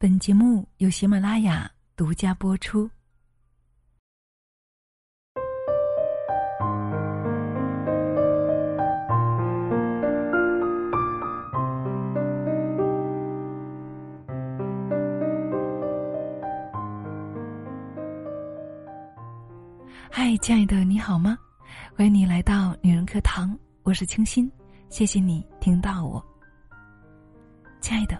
[0.00, 2.88] 本节目由喜马拉雅独家播出。
[20.08, 21.36] 嗨，亲爱的，你好吗？
[21.96, 24.48] 欢迎你来到女人课堂，我是清新，
[24.88, 26.24] 谢谢你听到我。
[27.80, 28.16] 亲爱的，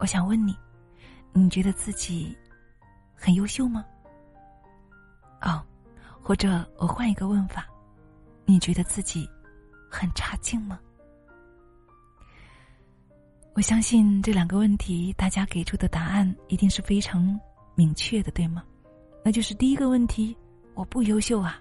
[0.00, 0.56] 我想问你，
[1.38, 2.36] 你觉得自己
[3.14, 3.84] 很优秀吗？
[5.40, 5.64] 哦，
[6.20, 7.66] 或者我换一个问法，
[8.44, 9.28] 你觉得自己
[9.88, 10.80] 很差劲吗？
[13.54, 17.38] 我相信这两个问题，大家给出的答案一定是非常
[17.76, 18.64] 明确的，对吗？
[19.24, 20.36] 那就是第一个问题，
[20.74, 21.54] 我不优秀啊；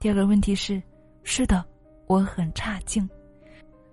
[0.00, 0.82] 第二个问题是，
[1.22, 1.64] 是的，
[2.06, 3.08] 我很差劲。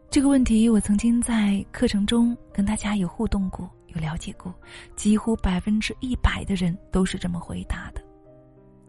[0.10, 4.54] 这个问题我曾经在课程中跟大家有互动过，有了解过，
[4.96, 8.02] 几乎百分之一百的人都是这么回答的。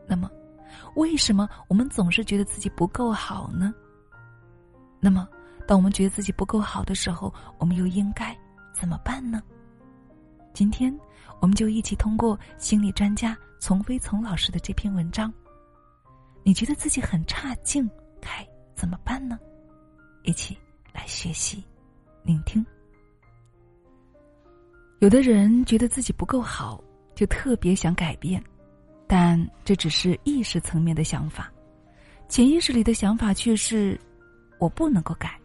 [0.07, 0.31] 那么，
[0.97, 3.75] 为什么我们总是觉得自己不够好呢？
[5.01, 5.29] 那么，
[5.67, 8.37] 当我们觉得自己不够好的时候，我们又应该
[8.73, 9.43] 怎么办呢？
[10.53, 10.97] 今天，
[11.41, 15.33] 我们就一起通过心理专家丛飞丛老师的这篇文章，
[16.43, 17.89] 你觉得自己很差劲，
[18.21, 19.39] 该怎么办呢？
[20.23, 20.57] 一起。
[20.95, 21.65] 来学习，
[22.23, 22.65] 聆听。
[25.05, 26.83] 有的人觉得自己不够好，
[27.15, 28.43] 就特别想改变，
[29.07, 31.53] 但这只是意识层面的想法，
[32.27, 34.01] 潜意识里的想法却是：
[34.59, 35.39] 我不能够改，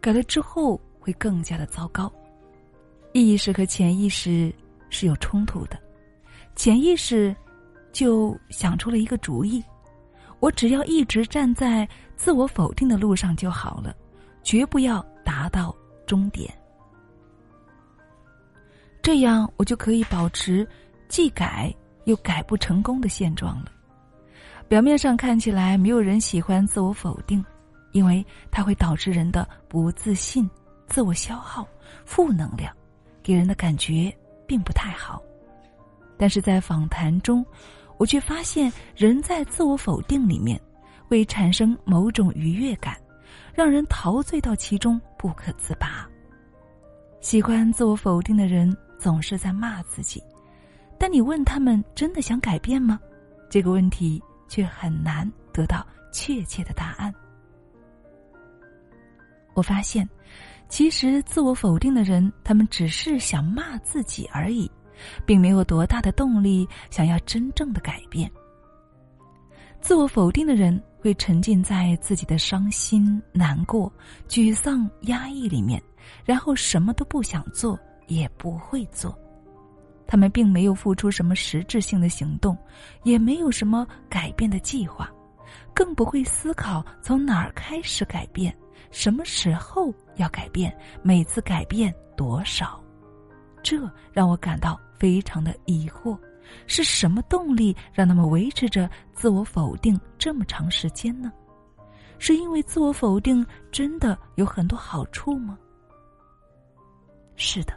[0.00, 2.08] 改了之后会更加的糟糕。
[3.12, 4.54] 意识和潜意识
[4.90, 5.76] 是有冲突的，
[6.54, 7.34] 潜意识
[7.90, 9.60] 就想出了一个主意：
[10.38, 13.92] 我只要一直站在自我否定的路上就好了。
[14.44, 15.74] 绝不要达到
[16.06, 16.48] 终点，
[19.02, 20.66] 这样我就可以保持
[21.08, 23.72] 既改又改不成功的现状了。
[24.68, 27.44] 表面上看起来没有人喜欢自我否定，
[27.92, 30.48] 因为它会导致人的不自信、
[30.86, 31.66] 自我消耗、
[32.04, 32.72] 负能量，
[33.22, 34.14] 给人的感觉
[34.46, 35.22] 并不太好。
[36.16, 37.44] 但是在访谈中，
[37.96, 40.60] 我却发现人在自我否定里面
[41.08, 42.96] 会产生某种愉悦感。
[43.52, 46.08] 让人陶醉到其中不可自拔。
[47.20, 50.22] 喜欢自我否定的人总是在骂自己，
[50.98, 53.00] 但你问他们真的想改变吗？
[53.48, 57.12] 这个问题却很难得到确切的答案。
[59.54, 60.08] 我发现，
[60.68, 64.70] 其实自我否定的人，他们只是想骂自己而已，
[65.24, 68.30] 并没有多大的动力想要真正的改变。
[69.80, 70.80] 自我否定的人。
[71.02, 73.90] 会沉浸在自己的伤心、难过、
[74.28, 75.82] 沮丧、压抑里面，
[76.26, 79.18] 然后什么都不想做，也不会做。
[80.06, 82.58] 他们并没有付出什么实质性的行动，
[83.04, 85.08] 也没有什么改变的计划，
[85.72, 88.54] 更不会思考从哪儿开始改变，
[88.90, 92.82] 什么时候要改变，每次改变多少。
[93.62, 93.78] 这
[94.12, 96.18] 让我感到非常的疑惑。
[96.66, 101.32] 是什么动力让他们维持着自我否定这么长时间呢？
[102.18, 105.56] 是因为自我否定真的有很多好处吗？
[107.36, 107.72] 是的，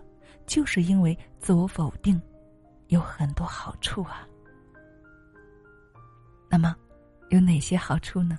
[0.45, 2.21] 就是因为自我否定
[2.87, 4.27] 有很多好处啊。
[6.49, 6.75] 那么，
[7.29, 8.37] 有哪些好处呢？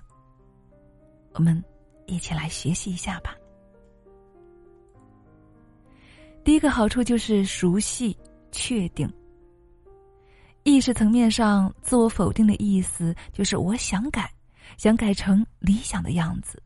[1.32, 1.62] 我们
[2.06, 3.34] 一起来学习一下吧。
[6.44, 8.16] 第一个好处就是熟悉、
[8.53, 9.12] 确定。
[10.62, 14.32] 意识层面上，自我否定的意思就是我想改，
[14.78, 16.62] 想改成理想的样子。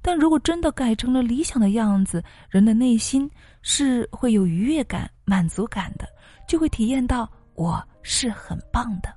[0.00, 3.30] 但如果真的改成了理想的样子，人的内心
[3.62, 6.06] 是会有愉悦感、满足感的，
[6.46, 9.14] 就会体验到我是很棒的。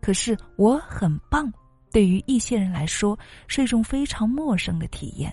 [0.00, 1.52] 可是我很棒，
[1.90, 5.32] 对于一些人来说是一种非常陌生的体验。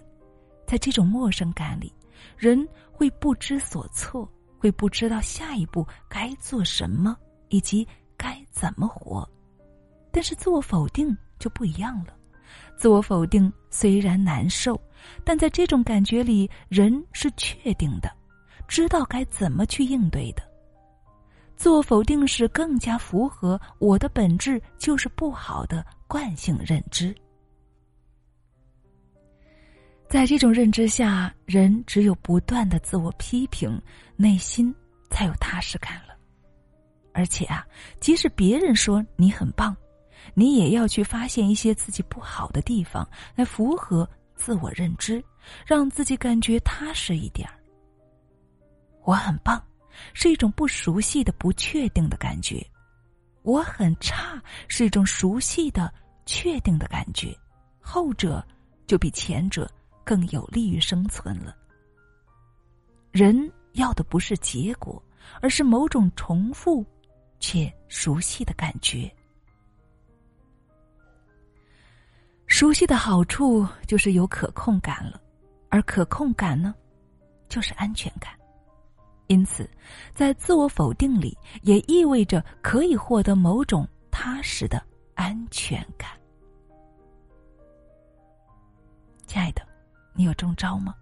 [0.67, 1.93] 在这种陌生感里，
[2.37, 7.17] 人会不知所措，会不知道下一步该做什么。
[7.51, 7.83] 以及
[8.15, 9.27] 该怎么活，
[10.11, 12.13] 但是自我否定就不一样了。
[12.79, 14.79] 自我否定虽然难受，
[15.25, 18.09] 但在这种感觉里，人是确定的，
[18.69, 20.41] 知道该怎么去应对的。
[21.57, 27.13] 自我否定是更加符合我的本质就是不好的惯性认知。
[30.07, 33.77] 在这种认知下，人只有不断的自我批评，
[34.15, 34.73] 内心
[35.09, 36.15] 才有踏实感了。
[37.11, 37.67] 而且啊，
[37.99, 39.75] 即使别人说你很棒，
[40.33, 45.23] 你也要去发现一些自己不好的地方，来符合自我认知，
[45.65, 47.55] 让自己感觉踏实一点儿。
[49.03, 49.61] 我很棒，
[50.13, 52.63] 是一种不熟悉的、不确定的感觉；
[53.41, 55.91] 我很差是一种熟悉的、
[56.25, 57.35] 确定的感觉。
[57.79, 58.45] 后者
[58.85, 59.69] 就比前者
[60.03, 61.55] 更有利于生存了。
[63.11, 65.01] 人要的不是结果，
[65.41, 66.85] 而是某种重复
[67.39, 69.11] 且熟悉的感觉。
[72.49, 75.21] 熟悉的好处就是有可控感了，
[75.69, 76.73] 而可控感呢，
[77.47, 78.33] 就是安全感。
[79.27, 79.69] 因此，
[80.15, 86.09] 在自我否定里，也意味着可以获得某种踏实的安全感。
[89.27, 89.61] 亲爱的，
[90.15, 90.95] 你有中招吗？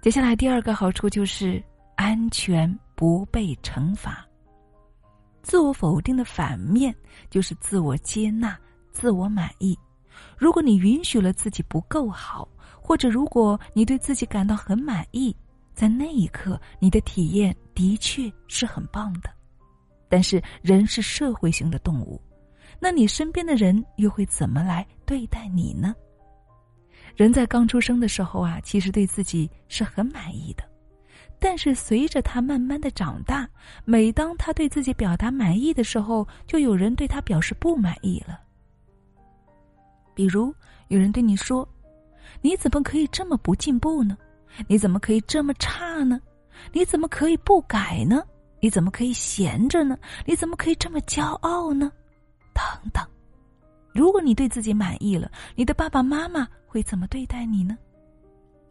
[0.00, 1.62] 接下来第二个好处就是
[1.96, 4.24] 安全不被惩罚。
[5.42, 6.94] 自我否定的反面
[7.28, 8.56] 就是自我接纳。
[8.92, 9.78] 自我满意，
[10.36, 12.48] 如果你允许了自己不够好，
[12.80, 15.34] 或者如果你对自己感到很满意，
[15.74, 19.30] 在那一刻，你的体验的确是很棒的。
[20.08, 22.20] 但是人是社会性的动物，
[22.80, 25.94] 那你身边的人又会怎么来对待你呢？
[27.14, 30.64] 人在刚出生的时候啊，其实对自己是很满意的，
[31.38, 33.48] 但是随着他慢慢的长大，
[33.84, 38.40] 每当他对自己表达满意的时候，就有人对他表示不满意了。
[40.18, 40.52] 比如
[40.88, 41.66] 有人对你说
[42.42, 44.18] ：“你怎么可以这么不进步呢？
[44.66, 46.20] 你怎么可以这么差呢？
[46.72, 48.20] 你怎么可以不改呢？
[48.58, 49.96] 你怎么可以闲着呢？
[50.26, 51.92] 你怎么可以这么骄傲呢？”
[52.52, 53.06] 等等。
[53.92, 57.78] 如果你对自己满意了，你的爸爸妈妈会怎么对待你呢？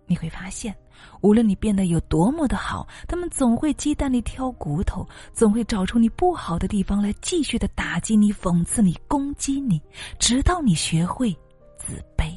[0.07, 0.75] 你会发现，
[1.21, 9.81] 无论你变得有多么的好，他们总会鸡蛋里挑骨头，总会找出你不好的地方来，继续的打击你、讽刺你、攻击你，
[10.18, 11.31] 直到你学会
[11.77, 12.31] 自卑。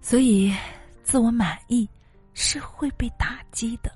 [0.00, 0.54] 所以，
[1.02, 1.88] 自我满意
[2.32, 3.90] 是会被打击的。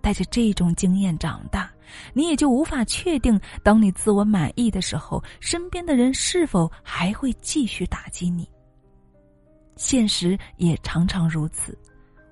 [0.00, 1.68] 带着这种经验长大，
[2.12, 8.48] 你也就无法确定，当你自我满意的时候，身边的人是否还会继续打击你。
[9.76, 11.78] 现实也常常如此，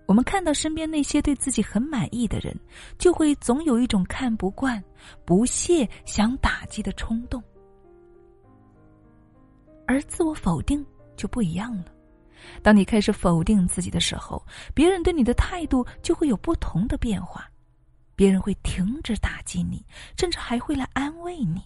[0.06, 2.58] 我们看到身边那些对自己很满意的人，
[2.98, 4.82] 就会总有一种看不惯、
[5.24, 7.42] 不屑、想打击的冲动。
[9.86, 10.84] 而自我否定
[11.16, 11.84] 就不一样了，
[12.62, 14.42] 当你开始否定自己的时候，
[14.74, 17.46] 别人对你的态度就会有不同的变化，
[18.16, 19.84] 别人会停止打击你，
[20.16, 21.62] 甚至还会来安慰你。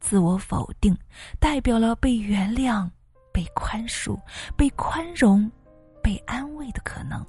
[0.00, 0.96] 自我否定
[1.38, 2.90] 代表了被原谅。
[3.32, 4.18] 被宽恕、
[4.56, 5.50] 被宽容、
[6.02, 7.24] 被安慰的可能，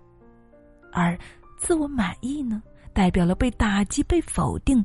[0.91, 1.17] 而
[1.57, 2.61] 自我满意呢，
[2.93, 4.83] 代表了被打击、被否定、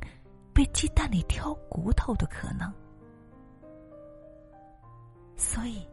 [0.53, 2.71] 被鸡蛋里挑骨头的可能。
[5.35, 5.85] 所以，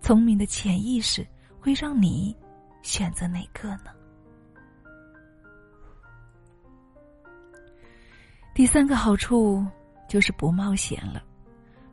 [0.00, 1.26] 聪明的潜意识
[1.60, 2.36] 会让你
[2.82, 3.90] 选择哪个呢？
[8.54, 9.66] 第三个好处
[10.08, 11.24] 就是不冒险了。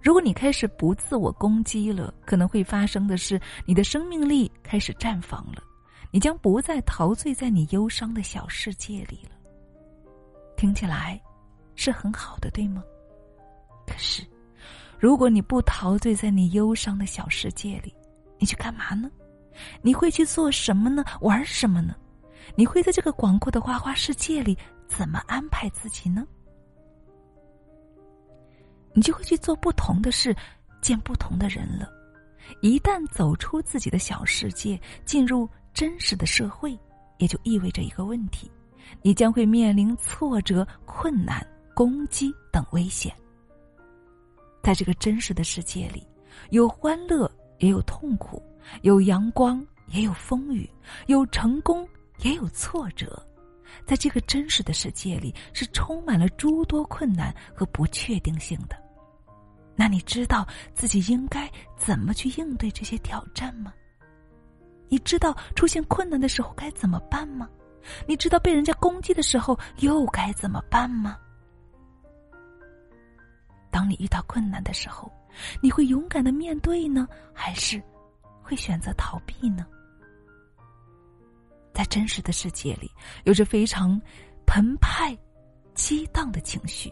[0.02, 5.62] 如果你开始不自我攻击了，可能会发生的是，你的生命力开始绽放了，
[6.12, 9.32] 你将不再陶醉在你忧伤的小世界里了。
[10.56, 11.22] 听起来
[11.76, 12.84] 是很好的，对吗？
[13.86, 14.24] 可是，
[14.98, 17.94] 如果你不陶醉在你忧伤的小世界里，
[18.38, 19.12] 你去干嘛呢？
[19.82, 21.04] 你会去做什么呢？
[21.22, 21.94] 玩什么呢？
[22.56, 26.26] 你会在这个广阔的花花世界里怎么安排自己呢？
[28.94, 30.36] 你就会去做不同的事，
[30.82, 31.90] 见不同的人了。
[32.62, 36.78] 一旦走出自己的小世界，进入真实的社会，
[37.18, 38.50] 也就意味着一个问题：
[39.02, 43.14] 你将会面临挫折、困难、攻击等危险。
[44.64, 46.06] 在这个真实的世界里，
[46.50, 48.42] 有欢乐，也有痛苦；
[48.82, 50.68] 有阳光，也有风雨；
[51.06, 51.88] 有成功，
[52.24, 53.26] 也有挫折。
[53.86, 58.76] 在这个真实的世界里，是充满了诸多困难和不确定性的。
[59.76, 63.74] 那你知道自己应该怎么去应对这些挑战吗？
[64.90, 67.48] 你知道出现困难的时候该怎么办吗？
[68.06, 71.18] 你知道被人家攻击的时候又该怎么办吗？
[73.72, 75.10] 当你遇到困难的时候，
[75.62, 77.82] 你会勇敢的面对呢，还是
[78.42, 79.66] 会选择逃避呢？
[81.80, 82.92] 在真实的世界里，
[83.24, 83.98] 有着非常
[84.46, 85.18] 澎湃、
[85.74, 86.92] 激荡的情绪。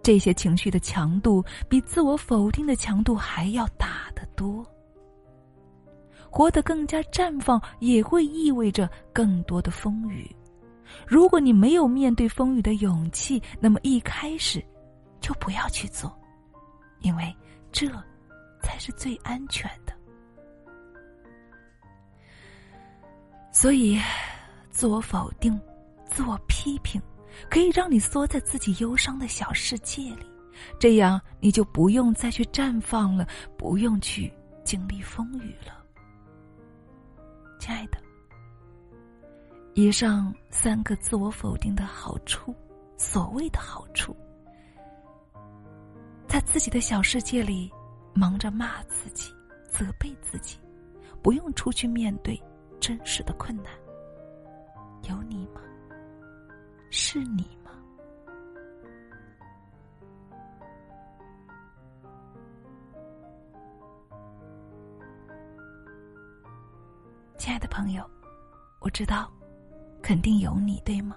[0.00, 4.64] 这些情绪的强度比自我否定的强度还要大得多。
[6.30, 10.30] 活得更加绽放，也会意味着更多的风雨。
[11.08, 14.64] 如果你没有面对风雨的勇气，那么一开始
[15.20, 16.16] 就不要去做，
[17.00, 17.36] 因为
[17.72, 17.88] 这
[18.62, 19.68] 才是最安全
[23.54, 24.00] 所以，
[24.72, 25.58] 自我否定、
[26.04, 27.00] 自我批评，
[27.48, 30.26] 可以让你缩在自己忧伤的小世界里，
[30.76, 33.24] 这样你就不用再去绽放了，
[33.56, 34.30] 不用去
[34.64, 35.72] 经历风雨了。
[37.60, 37.98] 亲爱的，
[39.74, 42.52] 以上三个自我否定的好处，
[42.96, 44.16] 所谓的好处，
[46.26, 47.70] 在自己的小世界里
[48.14, 49.32] 忙着骂自己、
[49.70, 50.58] 责备自己，
[51.22, 52.38] 不用出去面对
[52.86, 53.72] 真实的困难。
[55.08, 55.62] 有你吗？
[56.90, 57.70] 是你吗？
[67.38, 68.04] 亲爱的朋友，
[68.80, 69.32] 我知道，
[70.02, 71.16] 肯定有你，对吗？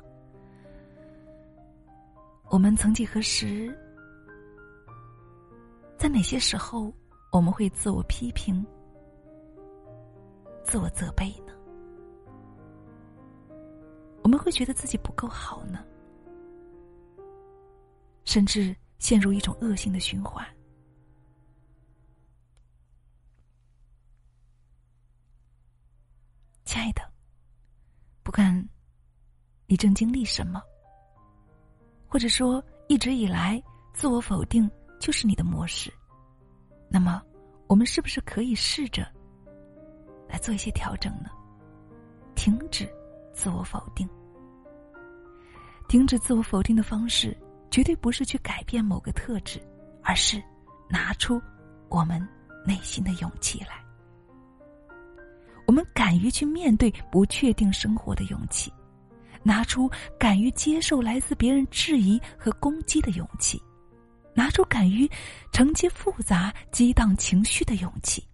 [2.50, 3.78] 我们曾几何时，
[5.98, 6.94] 在哪些时候，
[7.30, 8.66] 我们会自我批评、
[10.64, 11.47] 自我责备呢？
[14.28, 15.86] 我们会觉得自己不够好呢，
[18.26, 20.46] 甚至陷入一种恶性的循环。
[26.66, 27.02] 亲爱的，
[28.22, 28.68] 不管
[29.66, 30.62] 你正经历什么，
[32.06, 34.70] 或者说一直以来自我否定
[35.00, 35.90] 就是你的模式，
[36.90, 37.24] 那么
[37.68, 39.10] 我们是不是可以试着
[40.28, 41.30] 来做一些调整呢？
[42.36, 42.94] 停止
[43.32, 44.06] 自我否定。
[45.88, 47.36] 停止自我否定的方式，
[47.72, 49.62] 绝对不是去改变某个特质，
[50.04, 50.42] 而是
[50.90, 51.42] 拿出
[51.90, 52.26] 我们
[52.66, 53.84] 内心的勇气来。
[55.66, 58.72] 我们敢于去面对不确定生活的勇气，
[59.44, 63.62] 拿出敢于接受来自别人质疑和攻击的勇气，
[64.34, 65.10] 拿出敢于
[65.52, 68.26] 承接复杂激荡情绪的勇气，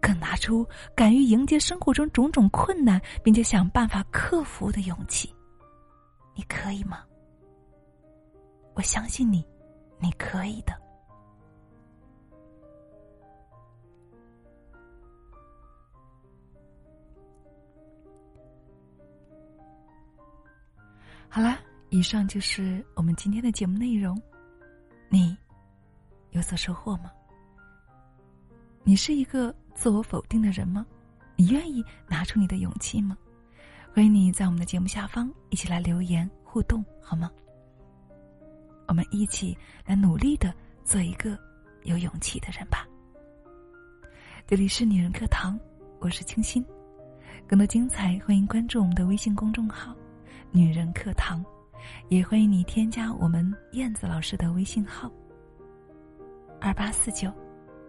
[0.00, 5.32] 更拿出敢于迎接生活中种种困难，并且想办法克服的勇气。
[6.38, 7.04] 你可以吗？
[8.74, 9.44] 我相信你，
[9.98, 10.72] 你可以的。
[21.28, 21.58] 好了，
[21.90, 24.16] 以上就是我们今天的节目内容。
[25.08, 25.36] 你
[26.30, 27.10] 有所收获吗？
[28.84, 30.86] 你是一个自我否定的人吗？
[31.34, 33.18] 你愿意拿出你的勇气吗？
[33.94, 37.30] 欢迎你在我们的节目下方一起来留言互动，好吗？
[38.86, 40.54] 我们一起来努力的
[40.84, 41.36] 做一个
[41.82, 42.86] 有勇气的人吧。
[44.46, 45.58] 这里是女人课堂，
[45.98, 46.64] 我是清新。
[47.46, 49.94] 更多精彩，欢迎关注我们的微信公众号
[50.52, 51.44] “女人课堂”，
[52.08, 55.10] 也欢迎你添加我们燕子老师的微信号：
[56.60, 57.32] 二八四九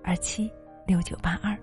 [0.03, 0.49] 二七
[0.87, 1.55] 六九八二。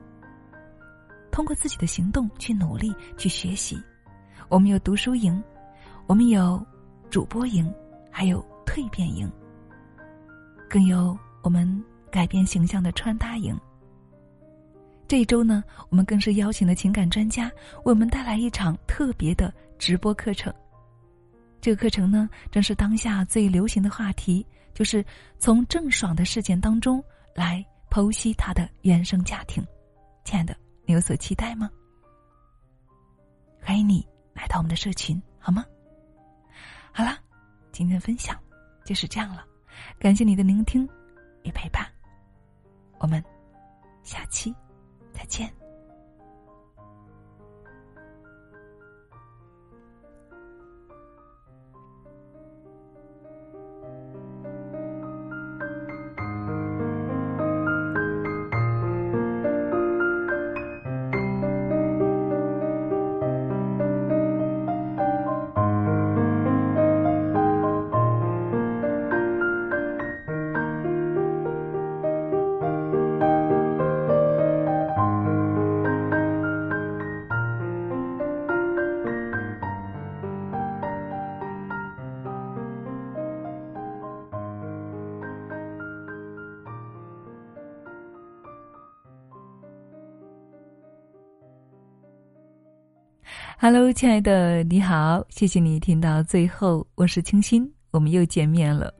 [1.33, 3.83] 通过自己的行动去努力去学习。
[4.49, 5.43] 我们有读书营，
[6.07, 6.65] 我们有
[7.11, 7.73] 主播营，
[8.11, 9.31] 还有蜕变营，
[10.71, 13.59] 更有我们改变形象的穿搭营。
[15.09, 17.51] 这一周呢，我们更是邀请了情感专家
[17.85, 20.53] 为我们带来一场特别的直播课程。
[21.61, 25.05] 这个课程呢，正是当下最流行的话题，就是
[25.39, 27.03] 从郑爽的事件当中
[27.35, 29.65] 来剖析她的原生家庭。
[30.25, 31.69] 亲爱的，你有所期待吗？
[33.61, 34.07] 欢迎你。
[34.37, 35.65] 来到我们的社群好吗？
[36.93, 37.19] 好了，
[37.73, 38.39] 今天的分享
[38.85, 39.45] 就是这样了，
[39.99, 40.89] 感谢你的聆听
[41.43, 41.85] 与陪伴，
[42.99, 43.23] 我们
[44.03, 44.55] 下期
[45.13, 45.53] 再见。
[93.59, 98.93] Hello，亲爱的，你好，谢谢你听到最后，我是清新，我们又见面了。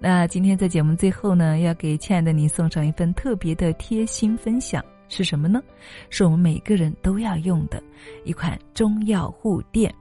[0.00, 5.62] 那今天在节目最后呢，要给亲爱的你送上一份特别的贴心分享，是什么呢？
[6.10, 7.82] 是我们每个人都要用的
[8.24, 9.94] 一款中药护垫。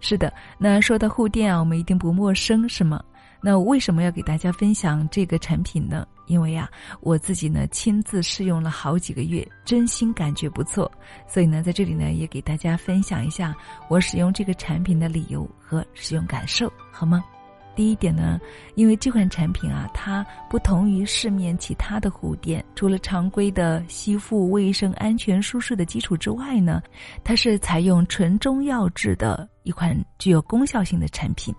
[0.00, 3.02] 是的，那说到护垫啊，我们一定不陌生，是吗？
[3.42, 6.06] 那为什么要给大家分享这个产品呢？
[6.26, 6.70] 因为啊，
[7.00, 10.90] 我自己呢亲自试用了好几个月，真心感觉不错，
[11.26, 13.52] 所以呢，在这里呢也给大家分享一下
[13.88, 17.24] 我使用这个产品的理由和使用感受，好吗？
[17.74, 18.38] 第一点呢，
[18.74, 26.82] 因为这款产品啊，它不同于市面其他的护垫，除了常规的吸附、卫生、安全、舒适的基础之外呢，
[27.24, 31.54] 它是采用纯中药制的一款具有功效性的产品，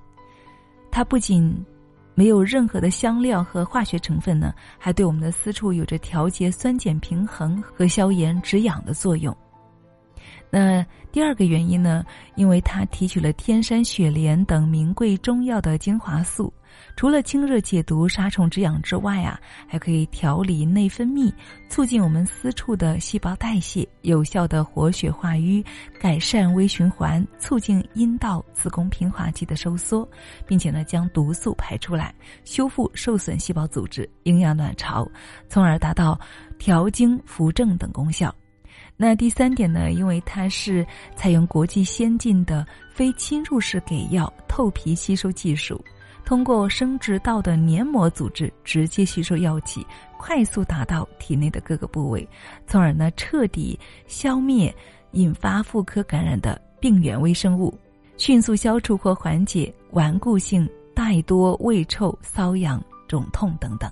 [0.91, 1.65] 它不仅。
[2.13, 9.35] 没有任何的香料和化学成分呢，还对我们的私处有着调节酸碱平衡和消炎止痒的作用。
[10.49, 12.03] 那第二个原因呢，
[12.35, 16.53] 因为它提取了天山雪莲等名贵中药的精华素。
[16.95, 21.31] 除了清热解毒、杀虫止痒之外啊，还可以调理内分泌，
[21.69, 25.63] 促进我们私处的细胞代谢，有效的活血化瘀，
[25.99, 30.07] 改善微循环，促进阴道、子宫平滑肌的收缩，
[30.45, 32.13] 并且呢，将毒素排出来，
[32.43, 35.09] 修复受损细胞组织，营养卵巢，
[35.47, 36.19] 从而达到
[36.59, 38.33] 调经扶正等功效。
[38.97, 40.85] 那第三点呢，因为它是
[41.15, 45.83] 采用国际先进的非侵入式给药透皮吸收技术。
[46.23, 49.85] 通过生殖道的黏膜组织直接吸收药剂，
[50.17, 52.27] 快速达到体内的各个部位，
[52.65, 54.73] 从而呢彻底消灭
[55.11, 57.77] 引发妇科感染的病原微生物，
[58.17, 63.91] 迅速消除或缓解顽固性带多、胃臭、瘙痒、肿痛等等。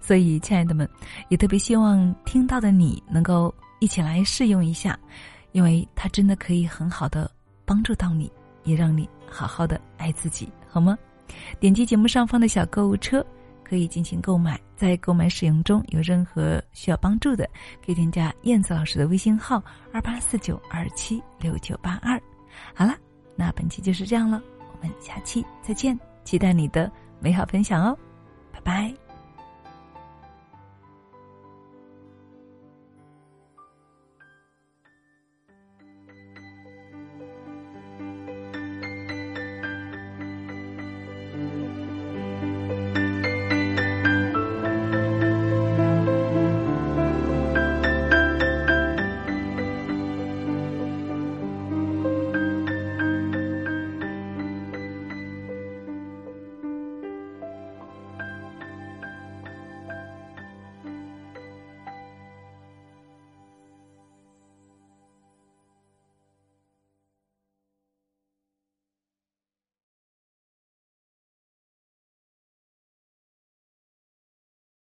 [0.00, 0.88] 所以，亲爱的们，
[1.28, 4.98] 也特别希望听到的你能够一起来试用一下，
[5.52, 7.30] 因为它真的可以很好的
[7.64, 8.32] 帮助到你，
[8.64, 10.98] 也让你好好的爱自己，好吗？
[11.60, 13.24] 点击节目上方的小购物车，
[13.64, 14.58] 可以进行购买。
[14.76, 17.48] 在购买使用中有任何需要帮助的，
[17.84, 19.60] 可以添加燕子老师的微信号
[19.92, 22.20] 二八四九二七六九八二。
[22.74, 22.94] 好了，
[23.34, 24.40] 那本期就是这样了，
[24.72, 27.98] 我们下期再见，期待你的美好分享哦，
[28.52, 29.07] 拜拜。